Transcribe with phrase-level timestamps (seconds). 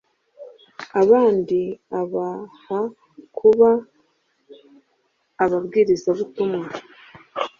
[1.01, 1.59] abandi
[2.01, 2.79] abaha
[3.37, 3.69] kuba
[5.43, 6.65] ababwirizabutumwa